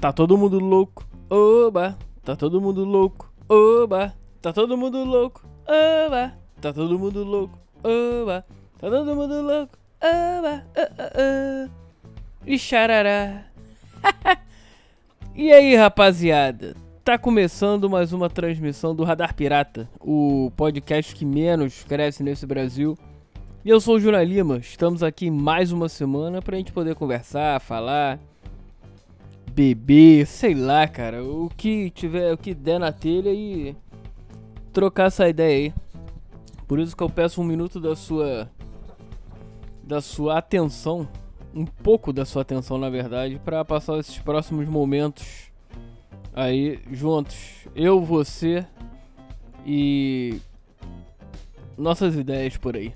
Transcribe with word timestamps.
Tá 0.00 0.12
todo 0.12 0.38
mundo 0.38 0.60
louco. 0.60 1.04
Oba, 1.28 1.98
tá 2.22 2.36
todo 2.36 2.60
mundo 2.60 2.84
louco. 2.84 3.32
Oba, 3.48 4.14
tá 4.40 4.52
todo 4.52 4.76
mundo 4.76 5.02
louco. 5.02 5.44
Oba, 5.66 6.34
tá 6.60 6.72
todo 6.72 6.96
mundo 6.96 7.24
louco. 7.24 7.58
Oba, 7.82 8.46
tá 8.78 8.88
todo 8.88 9.16
mundo 9.16 9.42
louco. 9.42 9.76
Oba. 10.00 10.64
E 12.46 12.56
xarará. 12.56 13.42
e 15.34 15.50
aí, 15.50 15.74
rapaziada? 15.74 16.76
Tá 17.02 17.18
começando 17.18 17.90
mais 17.90 18.12
uma 18.12 18.30
transmissão 18.30 18.94
do 18.94 19.02
Radar 19.02 19.34
Pirata, 19.34 19.88
o 19.98 20.52
podcast 20.56 21.12
que 21.12 21.24
menos 21.24 21.82
cresce 21.82 22.22
nesse 22.22 22.46
Brasil. 22.46 22.96
E 23.64 23.68
eu 23.68 23.80
sou 23.80 23.96
o 23.96 24.00
Juna 24.00 24.22
Lima, 24.22 24.58
estamos 24.58 25.02
aqui 25.02 25.28
mais 25.28 25.72
uma 25.72 25.88
semana 25.88 26.40
pra 26.40 26.56
gente 26.56 26.70
poder 26.70 26.94
conversar, 26.94 27.60
falar, 27.60 28.20
beber, 29.58 30.24
sei 30.24 30.54
lá, 30.54 30.86
cara, 30.86 31.24
o 31.24 31.50
que 31.56 31.90
tiver, 31.90 32.32
o 32.32 32.38
que 32.38 32.54
der 32.54 32.78
na 32.78 32.92
telha 32.92 33.32
e 33.32 33.74
trocar 34.72 35.06
essa 35.06 35.28
ideia 35.28 35.56
aí. 35.56 35.74
Por 36.68 36.78
isso 36.78 36.96
que 36.96 37.02
eu 37.02 37.10
peço 37.10 37.40
um 37.40 37.44
minuto 37.44 37.80
da 37.80 37.96
sua 37.96 38.48
da 39.82 40.00
sua 40.00 40.38
atenção, 40.38 41.08
um 41.52 41.64
pouco 41.66 42.12
da 42.12 42.24
sua 42.24 42.42
atenção, 42.42 42.78
na 42.78 42.88
verdade, 42.88 43.40
para 43.44 43.64
passar 43.64 43.98
esses 43.98 44.16
próximos 44.20 44.68
momentos 44.68 45.50
aí 46.32 46.78
juntos, 46.92 47.66
eu, 47.74 48.00
você 48.00 48.64
e 49.66 50.40
nossas 51.76 52.14
ideias 52.14 52.56
por 52.56 52.76
aí. 52.76 52.94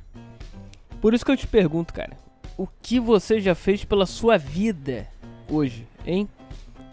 Por 1.01 1.13
isso 1.13 1.25
que 1.25 1.33
eu 1.33 1.37
te 1.37 1.49
pergunto, 1.49 1.93
cara, 1.93 2.17
o 2.57 2.69
que 2.81 3.01
você 3.01 3.41
já 3.41 3.57
fez 3.57 3.85
pela 3.85 4.07
sua 4.07 4.39
vida 4.39 5.09
hoje, 5.51 5.89
hein? 6.07 6.29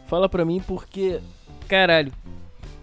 Fala 0.10 0.28
pra 0.28 0.44
mim 0.44 0.60
porque, 0.60 1.22
caralho, 1.68 2.12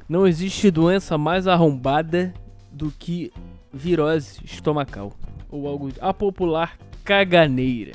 não 0.08 0.28
existe 0.28 0.70
doença 0.70 1.18
mais 1.18 1.48
arrombada 1.48 2.32
do 2.70 2.92
que 2.92 3.32
virose 3.72 4.38
estomacal. 4.44 5.12
Ou 5.50 5.66
algo. 5.66 5.90
A 6.00 6.14
popular 6.14 6.78
caganeira. 7.02 7.94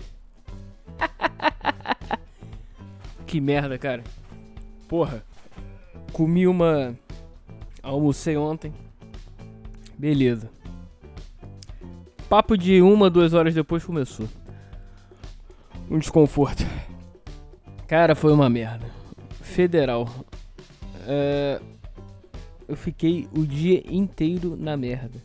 que 3.25 3.39
merda, 3.39 3.77
cara. 3.77 4.03
Porra. 4.89 5.23
Comi 6.11 6.45
uma. 6.45 6.93
Almocei 7.81 8.35
ontem. 8.35 8.73
Beleza. 9.97 10.51
Papo 12.27 12.57
de 12.57 12.81
uma, 12.81 13.09
duas 13.09 13.33
horas 13.33 13.55
depois 13.55 13.85
começou. 13.85 14.27
Um 15.89 15.99
desconforto. 15.99 16.65
Cara, 17.87 18.13
foi 18.13 18.33
uma 18.33 18.49
merda 18.49 19.00
federal. 19.51 20.07
É, 21.07 21.59
eu 22.67 22.75
fiquei 22.75 23.27
o 23.35 23.45
dia 23.45 23.83
inteiro 23.85 24.55
na 24.57 24.77
merda. 24.77 25.19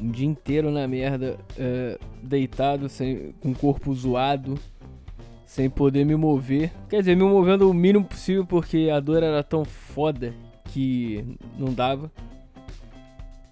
Um 0.00 0.10
dia 0.10 0.26
inteiro 0.26 0.70
na 0.70 0.86
merda, 0.88 1.38
é, 1.58 1.98
deitado, 2.22 2.88
sem, 2.88 3.34
com 3.40 3.50
o 3.50 3.54
corpo 3.54 3.94
zoado, 3.94 4.58
sem 5.44 5.70
poder 5.70 6.04
me 6.04 6.16
mover. 6.16 6.72
Quer 6.88 7.00
dizer, 7.00 7.16
me 7.16 7.24
movendo 7.24 7.70
o 7.70 7.74
mínimo 7.74 8.04
possível 8.04 8.44
porque 8.44 8.90
a 8.92 9.00
dor 9.00 9.22
era 9.22 9.42
tão 9.42 9.64
foda 9.64 10.34
que 10.72 11.24
não 11.58 11.72
dava. 11.72 12.10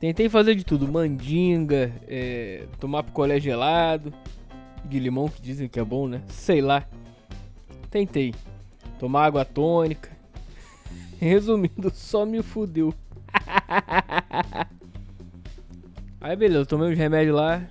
Tentei 0.01 0.29
fazer 0.29 0.55
de 0.55 0.65
tudo, 0.65 0.87
mandinga, 0.87 1.93
é, 2.07 2.67
tomar 2.79 3.03
picolé 3.05 3.41
gelado, 3.41 4.13
de 4.85 4.99
limão 4.99 5.29
que 5.29 5.41
dizem 5.41 5.67
que 5.69 5.81
é 5.81 5.85
bom, 5.85 6.07
né? 6.07 6.23
Sei 6.29 6.61
lá. 6.61 6.87
Tentei 7.91 8.35
tomar 8.99 9.27
água 9.27 9.45
tônica. 9.45 10.11
Resumindo, 11.21 11.91
só 11.93 12.25
me 12.25 12.43
fudeu. 12.43 12.95
Aí 16.21 16.37
beleza, 16.37 16.65
tomei 16.65 16.91
os 16.91 16.99
remédios 16.99 17.37
lá 17.37 17.63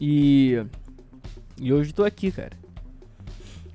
e. 0.00 0.62
E 1.58 1.72
hoje 1.72 1.94
tô 1.94 2.04
aqui, 2.04 2.30
cara. 2.30 2.52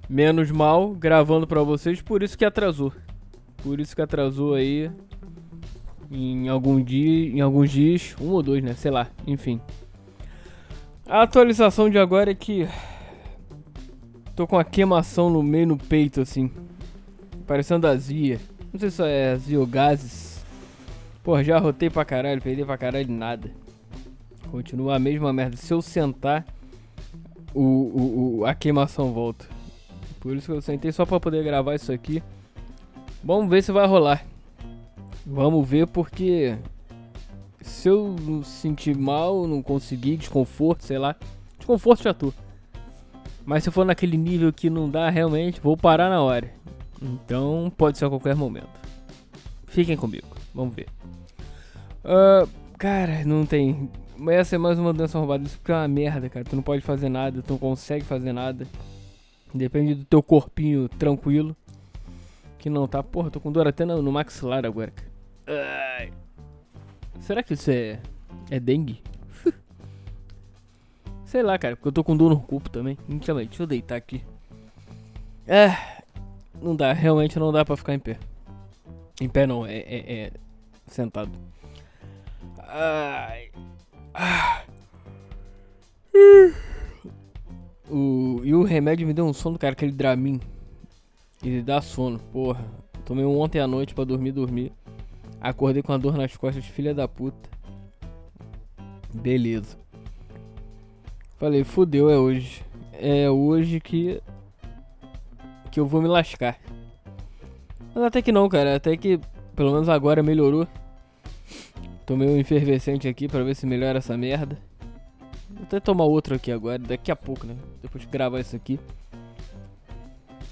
Menos 0.07 0.51
mal, 0.51 0.93
gravando 0.93 1.47
pra 1.47 1.63
vocês, 1.63 2.01
por 2.01 2.21
isso 2.21 2.37
que 2.37 2.45
atrasou. 2.45 2.93
Por 3.63 3.79
isso 3.79 3.95
que 3.95 4.01
atrasou 4.01 4.55
aí. 4.55 4.91
Em 6.11 6.49
algum 6.49 6.83
dia. 6.83 7.29
Em 7.29 7.41
alguns 7.41 7.71
dias. 7.71 8.15
Um 8.19 8.29
ou 8.29 8.43
dois, 8.43 8.63
né? 8.63 8.73
Sei 8.73 8.91
lá, 8.91 9.07
enfim. 9.25 9.61
A 11.07 11.23
atualização 11.23 11.89
de 11.89 11.97
agora 11.97 12.31
é 12.31 12.35
que. 12.35 12.67
Tô 14.35 14.45
com 14.45 14.57
a 14.57 14.63
queimação 14.63 15.29
no 15.29 15.41
meio 15.41 15.67
no 15.67 15.77
peito, 15.77 16.21
assim. 16.21 16.51
Parecendo 17.45 17.87
azia. 17.87 18.39
Não 18.71 18.79
sei 18.79 18.89
se 18.89 19.03
é 19.03 19.31
azia 19.31 19.59
ou 19.59 19.67
gases. 19.67 20.43
Porra, 21.23 21.43
já 21.43 21.59
rotei 21.59 21.89
pra 21.89 22.05
caralho, 22.05 22.41
perdi 22.41 22.65
pra 22.65 22.77
caralho 22.77 23.11
nada. 23.11 23.51
Continua 24.49 24.95
a 24.95 24.99
mesma 24.99 25.31
merda. 25.31 25.55
Se 25.55 25.73
eu 25.73 25.81
sentar, 25.81 26.45
o, 27.53 27.61
o, 27.61 28.39
o, 28.39 28.45
a 28.45 28.53
queimação 28.53 29.11
volta. 29.11 29.45
Por 30.19 30.35
isso 30.35 30.47
que 30.47 30.57
eu 30.57 30.61
sentei 30.61 30.91
só 30.91 31.05
pra 31.05 31.19
poder 31.19 31.43
gravar 31.43 31.75
isso 31.75 31.91
aqui. 31.91 32.23
Vamos 33.23 33.49
ver 33.49 33.61
se 33.61 33.71
vai 33.71 33.87
rolar. 33.87 34.25
Vamos 35.25 35.67
ver 35.67 35.87
porque 35.87 36.57
se 37.61 37.87
eu 37.87 38.15
sentir 38.43 38.97
mal, 38.97 39.47
não 39.47 39.61
conseguir, 39.61 40.17
desconforto, 40.17 40.83
sei 40.83 40.97
lá. 40.97 41.15
Desconforto 41.57 42.03
já 42.03 42.13
tô. 42.13 42.33
Mas 43.45 43.63
se 43.63 43.71
for 43.71 43.85
naquele 43.85 44.17
nível 44.17 44.51
que 44.51 44.69
não 44.69 44.89
dá 44.89 45.09
realmente, 45.09 45.61
vou 45.61 45.77
parar 45.77 46.09
na 46.09 46.21
hora. 46.21 46.51
Então 47.01 47.71
pode 47.75 47.97
ser 47.97 48.05
a 48.05 48.09
qualquer 48.09 48.35
momento. 48.35 48.69
Fiquem 49.65 49.97
comigo, 49.97 50.27
vamos 50.53 50.75
ver. 50.75 50.87
Uh, 52.03 52.47
cara, 52.77 53.23
não 53.25 53.45
tem. 53.45 53.89
Essa 54.29 54.55
é 54.55 54.59
mais 54.59 54.77
uma 54.77 54.93
doença 54.93 55.17
roubada. 55.17 55.43
Isso 55.43 55.55
fica 55.55 55.79
uma 55.79 55.87
merda, 55.87 56.29
cara. 56.29 56.45
Tu 56.45 56.55
não 56.55 56.63
pode 56.63 56.81
fazer 56.81 57.09
nada, 57.09 57.41
tu 57.41 57.53
não 57.53 57.57
consegue 57.57 58.05
fazer 58.05 58.33
nada. 58.33 58.67
Depende 59.53 59.95
do 59.95 60.05
teu 60.05 60.21
corpinho 60.21 60.87
tranquilo. 60.87 61.55
Que 62.59 62.69
não 62.69 62.87
tá. 62.87 63.01
Porra, 63.01 63.31
tô 63.31 63.39
com 63.39 63.51
dor 63.51 63.67
até 63.67 63.83
no, 63.85 64.01
no 64.01 64.11
maxilar 64.11 64.65
agora, 64.65 64.91
cara. 64.91 65.11
Será 67.19 67.43
que 67.43 67.53
isso 67.53 67.71
é. 67.71 67.99
É 68.49 68.59
dengue? 68.59 69.01
Sei 71.25 71.41
lá, 71.41 71.57
cara, 71.57 71.75
porque 71.75 71.87
eu 71.87 71.91
tô 71.91 72.03
com 72.03 72.15
dor 72.15 72.29
no 72.29 72.39
corpo 72.39 72.69
também. 72.69 72.97
Então, 73.07 73.37
deixa 73.37 73.63
eu 73.63 73.67
deitar 73.67 73.95
aqui. 73.95 74.23
É, 75.47 76.00
não 76.61 76.75
dá, 76.75 76.93
realmente 76.93 77.39
não 77.39 77.51
dá 77.51 77.65
pra 77.65 77.75
ficar 77.75 77.93
em 77.93 77.99
pé. 77.99 78.17
Em 79.19 79.27
pé 79.27 79.47
não, 79.47 79.65
é, 79.65 79.77
é, 79.77 80.13
é 80.13 80.31
sentado. 80.87 81.31
Ai. 82.59 83.49
Ah. 84.13 84.63
O, 87.89 88.41
e 88.43 88.53
o 88.53 88.63
remédio 88.63 89.05
me 89.05 89.13
deu 89.13 89.25
um 89.25 89.33
sono, 89.33 89.57
cara, 89.57 89.73
aquele 89.73 89.91
Dramin. 89.91 90.39
Ele 91.43 91.61
dá 91.61 91.81
sono, 91.81 92.19
porra. 92.31 92.63
Tomei 93.03 93.25
um 93.25 93.39
ontem 93.39 93.59
à 93.59 93.67
noite 93.67 93.93
pra 93.93 94.03
dormir, 94.03 94.31
dormir. 94.31 94.71
Acordei 95.41 95.81
com 95.81 95.91
a 95.91 95.97
dor 95.97 96.15
nas 96.15 96.37
costas, 96.37 96.65
filha 96.65 96.93
da 96.93 97.07
puta. 97.07 97.49
Beleza. 99.13 99.77
Falei, 101.37 101.63
fudeu, 101.63 102.09
é 102.09 102.17
hoje. 102.17 102.63
É 102.93 103.29
hoje 103.29 103.79
que 103.79 104.21
que 105.71 105.79
eu 105.79 105.85
vou 105.85 106.01
me 106.01 106.07
lascar. 106.07 106.59
Mas 107.95 108.03
até 108.03 108.21
que 108.21 108.31
não, 108.31 108.47
cara. 108.49 108.75
Até 108.75 108.95
que 108.97 109.19
pelo 109.55 109.71
menos 109.71 109.89
agora 109.89 110.21
melhorou. 110.21 110.67
Tomei 112.05 112.27
um 112.27 112.37
efervescente 112.37 113.07
aqui 113.07 113.27
pra 113.27 113.43
ver 113.43 113.55
se 113.55 113.65
melhora 113.65 113.99
essa 113.99 114.17
merda. 114.17 114.57
Vou 115.49 115.63
até 115.63 115.79
tomar 115.79 116.05
outro 116.05 116.35
aqui 116.35 116.51
agora, 116.51 116.79
daqui 116.79 117.11
a 117.11 117.15
pouco, 117.15 117.45
né? 117.45 117.55
Depois 117.81 118.03
de 118.03 118.09
gravar 118.09 118.39
isso 118.39 118.55
aqui. 118.55 118.79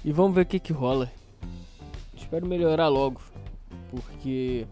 E 0.04 0.12
vamos 0.12 0.34
ver 0.34 0.42
o 0.42 0.46
que 0.46 0.58
que 0.58 0.72
rola. 0.72 1.10
Espero 2.14 2.46
melhorar 2.46 2.88
logo. 2.88 3.20
Porque. 3.90 4.66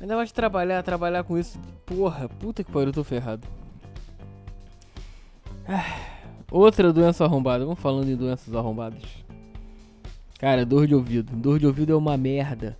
Ainda 0.00 0.16
mais 0.16 0.30
trabalhar, 0.32 0.82
trabalhar 0.82 1.24
com 1.24 1.38
isso. 1.38 1.58
Porra, 1.86 2.28
puta 2.28 2.62
que 2.62 2.70
pariu, 2.70 2.88
eu 2.88 2.92
tô 2.92 3.04
ferrado. 3.04 3.46
Ah. 5.66 6.17
Outra 6.50 6.92
doença 6.92 7.24
arrombada. 7.24 7.64
Vamos 7.64 7.80
falando 7.80 8.08
em 8.08 8.16
doenças 8.16 8.54
arrombadas. 8.54 9.02
Cara, 10.38 10.64
dor 10.64 10.86
de 10.86 10.94
ouvido. 10.94 11.34
Dor 11.36 11.58
de 11.58 11.66
ouvido 11.66 11.92
é 11.92 11.96
uma 11.96 12.16
merda. 12.16 12.76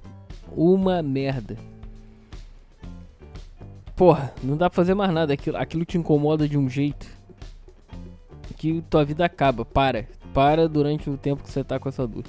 Uma 0.56 1.03
merda. 1.03 1.56
Porra, 3.94 4.32
não 4.43 4.56
dá 4.56 4.70
pra 4.70 4.76
fazer 4.76 4.94
mais 4.94 5.12
nada. 5.12 5.32
Aquilo, 5.35 5.56
aquilo 5.56 5.85
te 5.85 5.99
incomoda 5.99 6.49
de 6.49 6.56
um 6.56 6.69
jeito 6.69 7.06
que 8.56 8.82
tua 8.88 9.05
vida 9.05 9.25
acaba. 9.25 9.65
Para. 9.65 10.09
Para 10.32 10.69
durante 10.69 11.11
o 11.11 11.17
tempo 11.17 11.43
que 11.43 11.50
você 11.50 11.65
tá 11.65 11.79
com 11.79 11.88
essa 11.88 12.06
dor. 12.06 12.25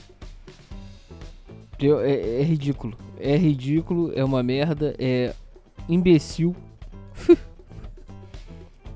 É, 1.82 2.42
é 2.42 2.44
ridículo. 2.44 2.98
É 3.18 3.38
ridículo, 3.38 4.12
é 4.14 4.24
uma 4.24 4.44
merda, 4.44 4.96
é 5.00 5.34
imbecil. 5.88 6.56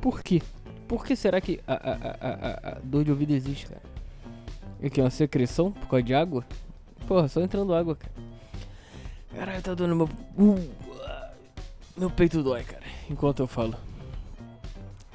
Por 0.01 0.21
quê? 0.21 0.41
Por 0.87 1.05
que 1.05 1.15
será 1.15 1.39
que 1.39 1.59
a, 1.67 1.73
a, 1.73 1.93
a, 1.93 2.71
a, 2.71 2.79
dor 2.83 3.03
de 3.03 3.11
ouvido 3.11 3.31
existe, 3.31 3.67
cara? 3.67 3.81
O 4.81 4.89
que? 4.89 5.01
Uma 5.01 5.09
secreção 5.09 5.71
por 5.71 5.87
causa 5.87 6.03
de 6.03 6.13
água? 6.13 6.45
Porra, 7.07 7.27
só 7.27 7.41
entrando 7.41 7.73
água, 7.73 7.95
cara. 7.95 8.11
Caralho, 9.35 9.61
tá 9.61 9.73
doendo 9.73 9.95
meu. 9.95 10.09
Uh, 10.37 10.69
meu 11.97 12.09
peito 12.09 12.43
dói, 12.43 12.63
cara. 12.63 12.83
Enquanto 13.09 13.39
eu 13.39 13.47
falo. 13.47 13.75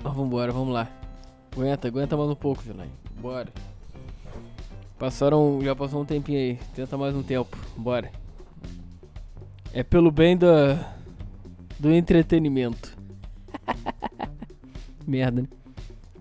Mas 0.02 0.14
vambora, 0.14 0.52
vamos 0.52 0.72
lá. 0.72 0.88
Aguenta, 1.52 1.88
aguenta 1.88 2.16
mais 2.16 2.30
um 2.30 2.34
pouco, 2.34 2.64
Janai. 2.64 2.88
Bora. 3.20 3.52
Passaram. 4.98 5.60
Já 5.62 5.74
passou 5.76 6.02
um 6.02 6.04
tempinho 6.04 6.38
aí. 6.38 6.58
Tenta 6.74 6.96
mais 6.96 7.14
um 7.14 7.22
tempo. 7.22 7.56
Bora. 7.76 8.10
É 9.72 9.82
pelo 9.82 10.10
bem 10.10 10.36
da. 10.36 10.94
Do 11.78 11.92
entretenimento. 11.92 12.97
Merda, 15.08 15.40
né? 15.40 15.48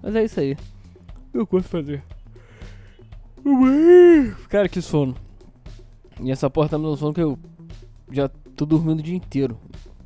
Mas 0.02 0.16
é 0.16 0.24
isso 0.24 0.40
aí. 0.40 0.58
Eu 1.34 1.46
curto 1.46 1.68
fazer. 1.68 2.02
Cara, 4.48 4.70
que 4.70 4.82
sono. 4.82 5.14
E 6.22 6.32
essa 6.32 6.50
porta 6.50 6.72
tá 6.72 6.78
me 6.78 6.86
dando 6.86 6.96
sono 6.96 7.14
que 7.14 7.22
eu 7.22 7.38
já 8.10 8.30
tô 8.56 8.66
dormindo 8.66 9.00
o 9.00 9.04
dia 9.04 9.16
inteiro. 9.16 9.58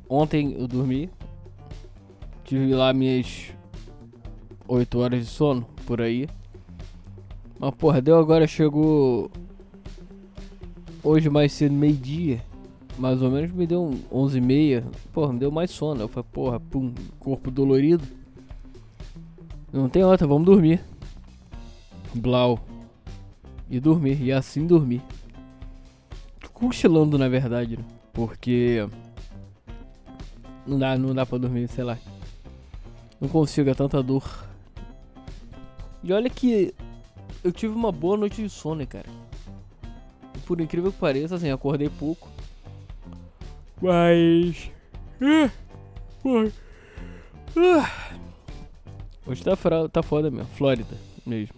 Ontem 0.08 0.54
eu 0.58 0.66
dormi. 0.66 1.08
Tive 2.44 2.74
lá 2.74 2.92
minhas 2.92 3.52
8 4.66 4.98
horas 4.98 5.20
de 5.20 5.26
sono, 5.26 5.64
por 5.86 6.00
aí. 6.00 6.28
Mas 7.60 7.74
porra, 7.76 8.02
deu 8.02 8.18
agora, 8.18 8.48
chegou. 8.48 9.30
Hoje 11.04 11.30
mais 11.30 11.52
cedo, 11.52 11.74
meio-dia. 11.74 12.42
Mais 12.98 13.22
ou 13.22 13.30
menos 13.30 13.52
me 13.52 13.64
deu 13.66 13.84
um 13.84 14.00
11 14.10 14.38
e 14.38 14.40
meia. 14.40 14.84
Porra, 15.12 15.32
me 15.32 15.38
deu 15.38 15.52
mais 15.52 15.70
sono. 15.70 16.00
Eu 16.00 16.08
falei, 16.08 16.28
porra, 16.32 16.58
pum, 16.58 16.92
corpo 17.20 17.48
dolorido. 17.48 18.21
Não 19.72 19.88
tem 19.88 20.04
outra, 20.04 20.26
vamos 20.26 20.44
dormir. 20.44 20.80
Blau. 22.14 22.60
E 23.70 23.80
dormir, 23.80 24.22
e 24.22 24.30
assim 24.30 24.66
dormir. 24.66 25.00
Cochilando 26.52 27.16
na 27.16 27.28
verdade, 27.28 27.78
né? 27.78 27.84
Porque. 28.12 28.86
Não 30.66 30.78
dá, 30.78 30.96
não 30.98 31.14
dá 31.14 31.24
pra 31.24 31.38
dormir, 31.38 31.68
sei 31.68 31.82
lá. 31.84 31.98
Não 33.18 33.28
consigo, 33.28 33.70
é 33.70 33.74
tanta 33.74 34.02
dor. 34.02 34.46
E 36.04 36.12
olha 36.12 36.28
que 36.28 36.74
eu 37.42 37.50
tive 37.50 37.74
uma 37.74 37.90
boa 37.90 38.16
noite 38.16 38.42
de 38.42 38.50
sono, 38.50 38.86
cara. 38.86 39.08
Por 40.44 40.60
incrível 40.60 40.92
que 40.92 40.98
pareça, 40.98 41.36
assim, 41.36 41.50
acordei 41.50 41.88
pouco. 41.88 42.28
Mas. 43.80 44.70
Ah, 45.20 45.50
ah. 47.56 48.11
Hoje 49.26 49.42
tá, 49.44 49.56
tá 49.88 50.02
foda 50.02 50.30
mesmo, 50.30 50.48
Flórida 50.54 50.96
mesmo. 51.24 51.54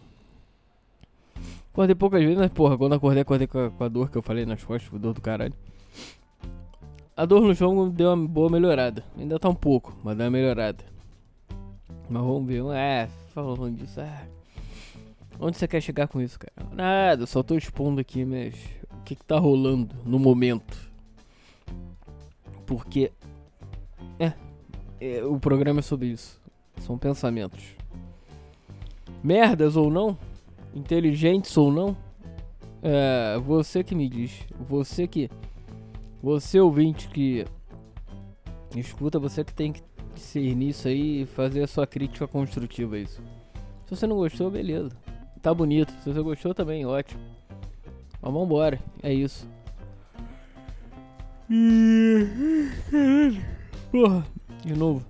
Acordei 1.72 1.94
poucas 1.94 2.22
vezes, 2.22 2.38
mas 2.38 2.52
porra, 2.52 2.78
quando 2.78 2.93
acordei, 2.93 3.22
acordei 3.22 3.46
com 3.46 3.58
a, 3.58 3.70
com 3.70 3.84
a 3.84 3.88
dor 3.88 4.11
que 4.11 4.16
eu 4.16 4.22
falei 4.22 4.46
nas 4.46 4.62
costas, 4.62 5.00
dor 5.00 5.14
do 5.14 5.20
caralho. 5.20 5.55
A 7.16 7.25
dor 7.25 7.43
no 7.43 7.55
jogo 7.55 7.90
deu 7.90 8.12
uma 8.12 8.28
boa 8.28 8.50
melhorada. 8.50 9.05
Ainda 9.16 9.38
tá 9.38 9.49
um 9.49 9.55
pouco, 9.55 9.96
mas 10.02 10.16
deu 10.16 10.26
uma 10.26 10.31
melhorada. 10.32 10.84
Mas 12.08 12.22
vamos 12.22 12.46
ver. 12.46 12.62
É, 12.75 13.08
falando 13.32 13.76
disso. 13.76 14.00
É. 14.00 14.28
Onde 15.40 15.56
você 15.56 15.67
quer 15.67 15.81
chegar 15.81 16.06
com 16.06 16.20
isso, 16.20 16.38
cara? 16.38 16.69
Nada, 16.72 17.26
só 17.26 17.43
tô 17.43 17.56
expondo 17.56 18.00
aqui, 18.00 18.25
mas 18.25 18.55
o 18.93 19.02
que, 19.05 19.14
que 19.17 19.25
tá 19.25 19.38
rolando 19.38 19.94
no 20.05 20.19
momento. 20.19 20.76
Porque. 22.67 23.10
É, 24.19 24.32
é. 25.00 25.25
O 25.25 25.38
programa 25.38 25.81
é 25.81 25.82
sobre 25.82 26.08
isso. 26.08 26.44
São 26.84 26.98
pensamentos. 26.98 27.62
Merdas 29.22 29.76
ou 29.76 29.90
não? 29.90 30.19
Inteligentes 30.75 31.56
ou 31.56 31.72
não? 31.72 31.96
É. 32.82 33.38
Você 33.44 33.82
que 33.82 33.94
me 33.94 34.08
diz. 34.08 34.40
Você 34.60 35.06
que. 35.06 35.31
Você 36.22 36.60
ouvinte 36.60 37.08
que. 37.08 37.44
Escuta, 38.76 39.19
você 39.19 39.44
que 39.44 39.54
tem 39.54 39.72
que 39.72 39.82
ser 40.16 40.54
nisso 40.54 40.88
aí 40.88 41.22
e 41.22 41.26
fazer 41.26 41.62
a 41.62 41.66
sua 41.66 41.86
crítica 41.86 42.26
construtiva 42.26 42.96
a 42.96 42.98
isso. 42.98 43.22
Se 43.86 43.96
você 43.96 44.06
não 44.06 44.16
gostou, 44.16 44.50
beleza 44.50 44.90
tá 45.44 45.52
bonito. 45.52 45.92
Se 46.02 46.10
você 46.10 46.22
gostou 46.22 46.54
também, 46.54 46.86
ótimo. 46.86 47.20
Mas 48.20 48.32
vambora, 48.32 48.81
é 49.02 49.12
isso. 49.12 49.46
Porra, 53.92 54.26
de 54.64 54.75
novo. 54.75 55.04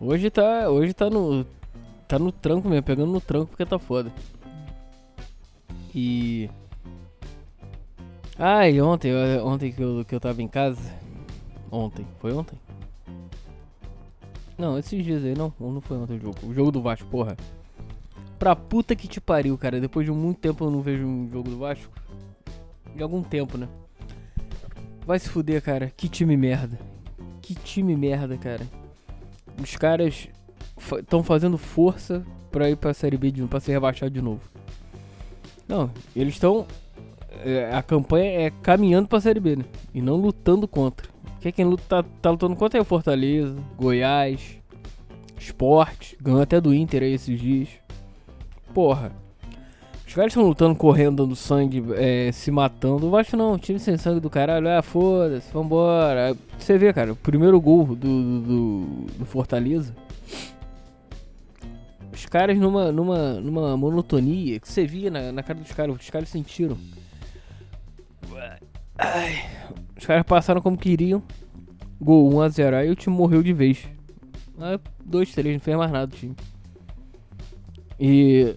Hoje 0.00 0.30
tá. 0.30 0.68
Hoje 0.68 0.92
tá 0.92 1.08
no. 1.08 1.44
Tá 2.06 2.18
no 2.18 2.30
tranco 2.30 2.68
mesmo, 2.68 2.84
pegando 2.84 3.12
no 3.12 3.20
tranco 3.20 3.46
porque 3.46 3.64
tá 3.64 3.78
foda. 3.78 4.12
E. 5.94 6.50
Ai, 8.38 8.80
ontem, 8.80 9.12
ontem 9.40 9.72
que 9.72 9.82
eu, 9.82 10.04
que 10.04 10.14
eu 10.14 10.20
tava 10.20 10.42
em 10.42 10.48
casa. 10.48 10.92
Ontem, 11.70 12.06
foi 12.20 12.32
ontem? 12.32 12.58
Não, 14.58 14.78
esses 14.78 15.02
dias 15.04 15.24
aí 15.24 15.34
não, 15.34 15.52
não 15.58 15.80
foi 15.80 15.96
ontem 15.96 16.16
o 16.16 16.20
jogo. 16.20 16.38
O 16.42 16.54
jogo 16.54 16.70
do 16.70 16.82
Vasco, 16.82 17.08
porra. 17.08 17.36
Pra 18.38 18.54
puta 18.54 18.94
que 18.94 19.08
te 19.08 19.20
pariu, 19.20 19.56
cara. 19.56 19.80
Depois 19.80 20.04
de 20.04 20.12
muito 20.12 20.38
tempo 20.38 20.64
eu 20.64 20.70
não 20.70 20.82
vejo 20.82 21.04
um 21.04 21.28
jogo 21.30 21.50
do 21.50 21.58
Vasco. 21.58 21.92
De 22.94 23.02
algum 23.02 23.22
tempo, 23.22 23.56
né? 23.56 23.68
Vai 25.06 25.18
se 25.18 25.28
fuder, 25.28 25.62
cara. 25.62 25.92
Que 25.96 26.08
time 26.08 26.36
merda. 26.36 26.78
Que 27.40 27.54
time 27.54 27.96
merda, 27.96 28.36
cara. 28.36 28.66
Os 29.62 29.76
caras 29.76 30.28
estão 30.76 31.22
fazendo 31.22 31.56
força 31.56 32.24
pra 32.50 32.70
ir 32.70 32.76
pra 32.76 32.94
Série 32.94 33.16
B 33.16 33.30
de 33.30 33.40
novo, 33.40 33.50
pra 33.50 33.60
ser 33.60 33.72
rebaixado 33.72 34.10
de 34.10 34.22
novo. 34.22 34.42
Não, 35.68 35.90
eles 36.14 36.34
estão. 36.34 36.66
É, 37.44 37.74
a 37.74 37.82
campanha 37.82 38.46
é 38.46 38.50
caminhando 38.62 39.08
pra 39.08 39.20
Série 39.20 39.40
B, 39.40 39.56
né? 39.56 39.64
E 39.92 40.00
não 40.00 40.16
lutando 40.16 40.66
contra. 40.66 41.08
Quem, 41.40 41.52
quem 41.52 41.64
luta, 41.64 41.82
tá, 41.88 42.08
tá 42.22 42.30
lutando 42.30 42.56
contra 42.56 42.78
é 42.78 42.82
o 42.82 42.84
Fortaleza, 42.84 43.56
Goiás, 43.76 44.58
Sport. 45.38 46.14
Ganhou 46.20 46.40
até 46.40 46.60
do 46.60 46.72
Inter 46.72 47.02
aí 47.02 47.12
esses 47.12 47.38
dias 47.38 47.68
porra. 48.76 49.10
Caras 50.16 50.32
estão 50.32 50.44
lutando, 50.44 50.74
correndo, 50.74 51.16
dando 51.16 51.36
sangue, 51.36 51.84
é, 51.94 52.32
se 52.32 52.50
matando. 52.50 53.06
O 53.06 53.10
Vasco 53.10 53.36
não, 53.36 53.58
time 53.58 53.78
sem 53.78 53.98
sangue 53.98 54.18
do 54.18 54.30
caralho. 54.30 54.66
Ah, 54.66 54.80
foda-se, 54.80 55.52
vambora. 55.52 56.34
Você 56.58 56.78
vê, 56.78 56.90
cara, 56.90 57.12
o 57.12 57.16
primeiro 57.16 57.60
gol 57.60 57.84
do, 57.84 58.40
do, 58.40 58.86
do 59.18 59.26
Fortaleza. 59.26 59.94
Os 62.10 62.24
caras 62.24 62.58
numa, 62.58 62.90
numa, 62.90 63.34
numa 63.34 63.76
monotonia 63.76 64.58
que 64.58 64.66
você 64.66 64.86
via 64.86 65.10
na, 65.10 65.32
na 65.32 65.42
cara 65.42 65.58
dos 65.58 65.72
caras, 65.72 65.94
os 65.94 66.08
caras 66.08 66.30
sentiram. 66.30 66.78
Ai, 68.96 69.50
os 69.98 70.06
caras 70.06 70.24
passaram 70.24 70.62
como 70.62 70.78
queriam. 70.78 71.22
Gol 72.00 72.30
1x0. 72.30 72.72
Aí 72.72 72.90
o 72.90 72.96
time 72.96 73.14
morreu 73.14 73.42
de 73.42 73.52
vez. 73.52 73.86
2-3, 75.06 75.52
não 75.52 75.60
fez 75.60 75.76
mais 75.76 75.92
nada 75.92 76.10
o 76.10 76.16
time. 76.16 76.34
E 78.00 78.56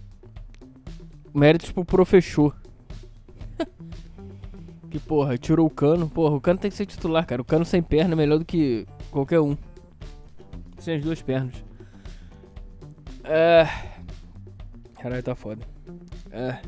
Méritos 1.34 1.70
pro 1.70 1.84
professor. 1.84 2.56
que 4.90 4.98
porra, 4.98 5.38
tirou 5.38 5.66
o 5.66 5.70
cano. 5.70 6.08
Porra, 6.08 6.34
o 6.34 6.40
cano 6.40 6.58
tem 6.58 6.70
que 6.70 6.76
ser 6.76 6.86
titular, 6.86 7.26
cara. 7.26 7.42
O 7.42 7.44
cano 7.44 7.64
sem 7.64 7.82
perna 7.82 8.14
é 8.14 8.16
melhor 8.16 8.38
do 8.38 8.44
que 8.44 8.86
qualquer 9.10 9.40
um. 9.40 9.56
Sem 10.78 10.96
as 10.96 11.02
duas 11.02 11.22
pernas. 11.22 11.54
É. 13.24 13.66
Caralho, 15.00 15.22
tá 15.22 15.34
foda. 15.34 15.62
É. 16.30 16.58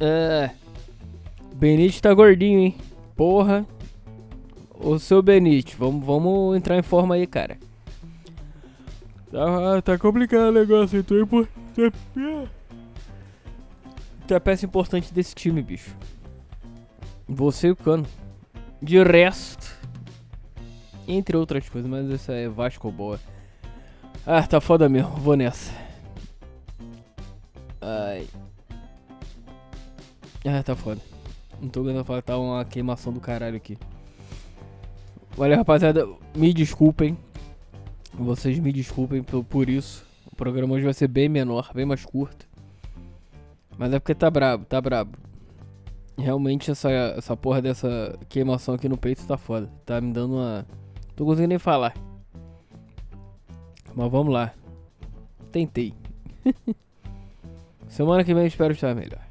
É. 0.00 0.50
Benite 1.54 2.00
tá 2.00 2.14
gordinho, 2.14 2.60
hein? 2.60 2.76
Porra. 3.16 3.66
Ô 4.80 4.98
seu 4.98 5.20
Benite, 5.20 5.76
vamos, 5.76 6.06
vamos 6.06 6.56
entrar 6.56 6.78
em 6.78 6.82
forma 6.82 7.16
aí, 7.16 7.26
cara. 7.26 7.58
Tá, 9.30 9.82
tá 9.82 9.98
complicado 9.98 10.50
o 10.50 10.52
negócio, 10.52 11.00
então 11.00 11.16
é 11.16 11.20
importante. 11.20 12.57
Tu 14.28 14.34
é 14.34 14.36
a 14.36 14.40
peça 14.40 14.66
importante 14.66 15.12
desse 15.12 15.34
time, 15.34 15.62
bicho. 15.62 15.96
Você 17.26 17.68
e 17.68 17.70
o 17.70 17.76
Cano. 17.76 18.06
De 18.82 19.02
resto. 19.02 19.74
Entre 21.06 21.34
outras 21.34 21.66
coisas, 21.66 21.90
mas 21.90 22.10
essa 22.10 22.34
é 22.34 22.46
Vasco 22.46 22.92
boa. 22.92 23.18
Ah, 24.26 24.46
tá 24.46 24.60
foda 24.60 24.86
mesmo. 24.86 25.08
Vou 25.12 25.34
nessa. 25.34 25.72
Ai. 27.80 28.28
Ah, 30.44 30.62
tá 30.62 30.76
foda. 30.76 31.00
Não 31.58 31.70
tô 31.70 31.80
aguentando 31.80 32.04
falar, 32.04 32.20
tá 32.20 32.36
uma 32.36 32.62
queimação 32.66 33.10
do 33.14 33.20
caralho 33.20 33.56
aqui. 33.56 33.78
Olha, 35.38 35.56
rapaziada, 35.56 36.06
me 36.36 36.52
desculpem. 36.52 37.16
Vocês 38.12 38.58
me 38.58 38.74
desculpem 38.74 39.22
por 39.22 39.70
isso. 39.70 40.04
O 40.30 40.36
programa 40.36 40.74
hoje 40.74 40.84
vai 40.84 40.92
ser 40.92 41.08
bem 41.08 41.30
menor, 41.30 41.70
bem 41.74 41.86
mais 41.86 42.04
curto. 42.04 42.47
Mas 43.78 43.92
é 43.92 44.00
porque 44.00 44.14
tá 44.14 44.28
brabo, 44.28 44.64
tá 44.64 44.80
brabo. 44.80 45.16
Realmente 46.18 46.70
essa, 46.70 46.90
essa 46.90 47.36
porra 47.36 47.62
dessa 47.62 48.18
queimação 48.28 48.74
aqui 48.74 48.88
no 48.88 48.98
peito 48.98 49.24
tá 49.24 49.38
foda. 49.38 49.70
Tá 49.86 50.00
me 50.00 50.12
dando 50.12 50.34
uma. 50.34 50.66
Tô 51.14 51.24
conseguindo 51.24 51.50
nem 51.50 51.58
falar. 51.58 51.94
Mas 53.94 54.10
vamos 54.10 54.34
lá. 54.34 54.52
Tentei. 55.52 55.94
Semana 57.88 58.24
que 58.24 58.34
vem 58.34 58.46
espero 58.46 58.72
estar 58.72 58.94
melhor. 58.94 59.24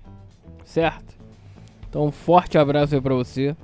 Certo? 0.64 1.16
Então, 1.90 2.06
um 2.06 2.12
forte 2.12 2.58
abraço 2.58 2.96
aí 2.96 3.02
pra 3.02 3.14
você. 3.14 3.56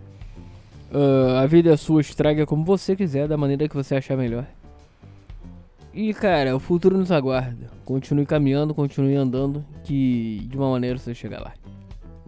Uh, 0.92 1.38
a 1.42 1.46
vida 1.46 1.74
é 1.74 1.78
sua, 1.78 2.02
estraga 2.02 2.46
como 2.46 2.64
você 2.64 2.96
quiser, 2.96 3.28
da 3.28 3.38
maneira 3.38 3.68
que 3.68 3.76
você 3.76 3.96
achar 3.96 4.16
melhor. 4.16 4.46
E 5.94 6.12
cara, 6.14 6.56
o 6.56 6.60
futuro 6.60 6.98
nos 6.98 7.12
aguarda. 7.12 7.70
Continue 7.86 8.26
caminhando, 8.26 8.74
continue 8.74 9.16
andando, 9.16 9.64
que 9.84 10.48
de 10.50 10.58
uma 10.58 10.72
maneira 10.72 10.98
você 10.98 11.14
chegar 11.14 11.40
lá. 11.40 11.54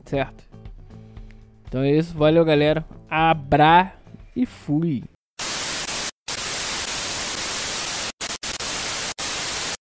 Certo? 0.06 0.44
Então 1.68 1.82
é 1.82 1.92
isso, 1.92 2.14
valeu 2.16 2.46
galera. 2.46 2.86
Abra 3.10 3.94
e 4.36 4.46
fui. 4.46 5.04